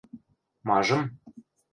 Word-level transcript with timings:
–Мажым? 0.67 1.01